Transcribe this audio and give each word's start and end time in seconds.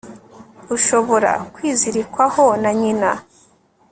ushobora 0.75 1.31
kwizirikwaho 1.53 2.43
na 2.61 2.71
nyina 2.79 3.11